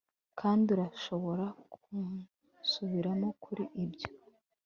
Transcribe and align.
kandi 0.39 0.65
urashobora 0.75 1.45
kunsubiramo 1.73 3.27
kuri 3.43 3.63
ibyo 3.83 4.09